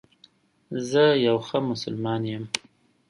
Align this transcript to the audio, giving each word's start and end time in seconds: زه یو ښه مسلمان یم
زه 0.89 1.03
یو 1.27 1.37
ښه 1.47 1.59
مسلمان 1.69 2.21
یم 2.31 2.43